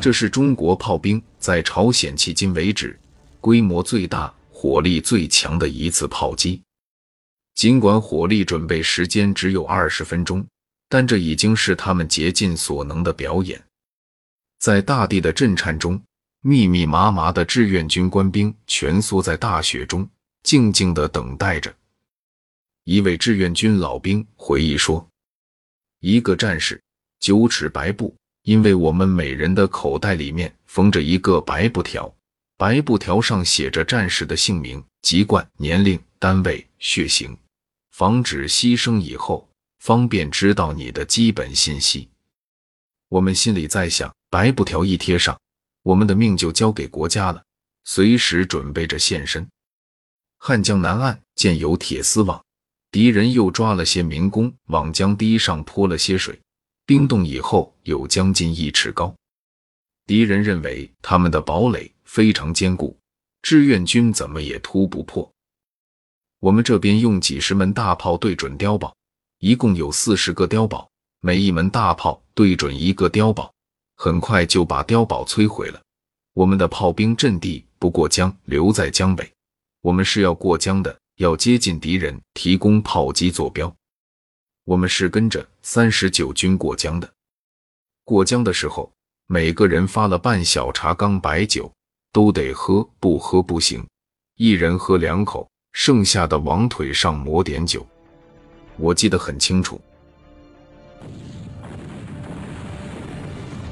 [0.00, 2.98] 这是中国炮兵在朝鲜迄今为止
[3.40, 6.60] 规模最大、火力最强的一次炮击。
[7.54, 10.44] 尽管火力准备时间只有二十分钟，
[10.88, 13.62] 但这已经是他们竭尽所能的表演。
[14.58, 16.02] 在大地的震颤中，
[16.42, 20.06] 密密麻麻的志愿军官兵蜷缩在大雪中，
[20.42, 21.74] 静静的等待着。
[22.84, 25.08] 一位志愿军老兵回忆说
[26.00, 26.78] ：“一个战士，
[27.24, 28.14] 九尺白布。”
[28.44, 32.14] 因为我们每人的口袋里面缝着一个白布条，
[32.58, 37.34] 白布条上写着战士的姓名、籍贯、年龄、单位、血型，
[37.92, 39.48] 防止牺牲以后
[39.78, 42.06] 方便知道你的基本信息。
[43.08, 45.40] 我们心里在想，白布条一贴上，
[45.82, 47.42] 我们的命就交给国家了，
[47.84, 49.48] 随时准备着现身。
[50.36, 52.44] 汉江南岸建有铁丝网，
[52.90, 56.38] 敌人又抓了些民工往江堤上泼了些水。
[56.86, 59.14] 冰冻以后有将近一尺高，
[60.06, 62.94] 敌人认为他们的堡垒非常坚固，
[63.40, 65.30] 志愿军怎么也突不破。
[66.40, 68.94] 我们这边用几十门大炮对准碉堡，
[69.38, 70.86] 一共有四十个碉堡，
[71.20, 73.50] 每一门大炮对准一个碉堡，
[73.96, 75.80] 很快就把碉堡摧毁了。
[76.34, 79.26] 我们的炮兵阵地不过江，留在江北。
[79.80, 83.74] 我们是要过江的，要接近敌人，提供炮击坐标。
[84.64, 87.10] 我们是跟着三十九军过江的。
[88.02, 88.90] 过江的时候，
[89.26, 91.70] 每个人发了半小茶缸白酒，
[92.12, 93.86] 都得喝，不喝不行。
[94.36, 97.86] 一人喝两口，剩下的往腿上抹点酒。
[98.76, 99.80] 我记得很清楚。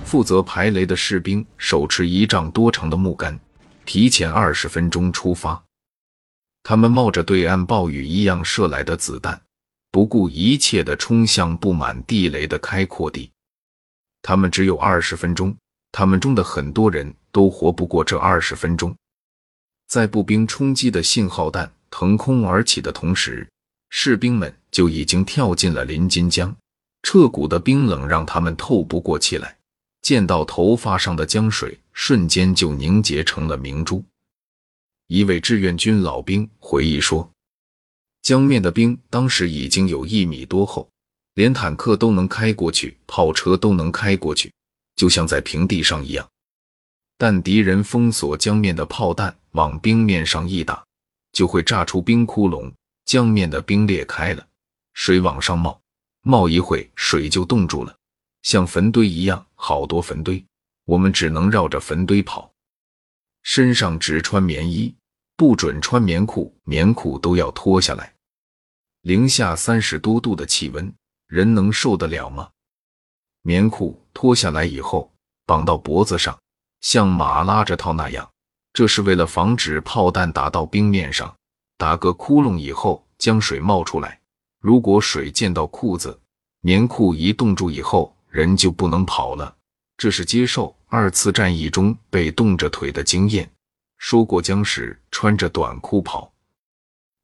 [0.05, 3.39] 负责排雷的士兵手持一丈多长的木杆，
[3.87, 5.63] 提前二十分钟出发。
[6.63, 9.41] 他们冒着对岸暴雨一样射来的子弹。
[9.93, 13.31] 不顾一切的冲向布满地雷的开阔地，
[14.23, 15.55] 他们只有二十分钟，
[15.93, 18.97] 他们中的很多人都活不过这二十分钟。
[19.87, 23.47] 在步兵冲击的信号弹腾空而起的同时，
[23.91, 26.57] 士兵们就已经跳进了临津江，
[27.03, 29.59] 彻骨的冰冷让他们透不过气来，
[30.01, 34.03] 溅到头发上的江水瞬间就凝结成了明珠。
[35.09, 37.29] 一位志愿军老兵回忆说。
[38.23, 40.89] 江面的冰当时已经有一米多厚，
[41.35, 44.53] 连坦克都能开过去，炮车都能开过去，
[44.95, 46.29] 就像在平地上一样。
[47.19, 50.85] 但敌人封锁江面的炮弹往冰面上一打，
[51.33, 52.73] 就会炸出冰窟窿，
[53.05, 54.47] 江面的冰裂开了，
[54.95, 55.81] 水往上冒，
[56.23, 57.93] 冒一会水就冻住了，
[58.43, 60.45] 像坟堆一样，好多坟堆，
[60.85, 62.53] 我们只能绕着坟堆跑，
[63.43, 64.95] 身上只穿棉衣。
[65.35, 68.12] 不准穿棉裤，棉裤都要脱下来。
[69.03, 70.95] 零下三十多度的气温，
[71.27, 72.49] 人能受得了吗？
[73.43, 75.13] 棉裤脱下来以后，
[75.45, 76.39] 绑到脖子上，
[76.83, 78.31] 像马拉着套那样，
[78.73, 81.35] 这是为了防止炮弹打到冰面上，
[81.77, 84.21] 打个窟窿以后，将水冒出来。
[84.61, 86.17] 如果水溅到裤子，
[86.61, 89.57] 棉裤一冻住以后，人就不能跑了。
[89.97, 93.51] 这是接受二次战役中被冻着腿的经验。
[93.99, 96.33] 说过江时穿着短裤跑，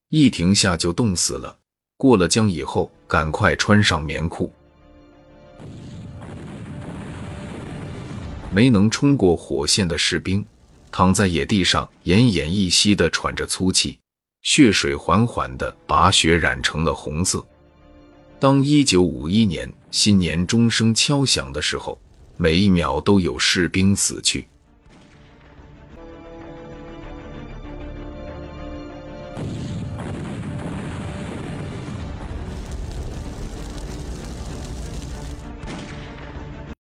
[0.08, 1.56] 一停下就冻死了。
[1.98, 4.52] 过了江以后，赶快穿上棉裤。
[8.52, 10.46] 没能冲过火线的士兵，
[10.92, 13.98] 躺在野地上，奄奄一息的喘着粗气，
[14.42, 17.44] 血水缓缓的把雪染成了红色。
[18.38, 22.00] 当一九五一年新年钟声敲响的时候，
[22.36, 24.46] 每一秒都有士兵死去。